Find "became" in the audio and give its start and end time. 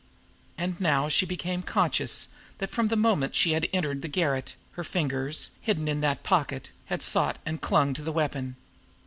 1.27-1.61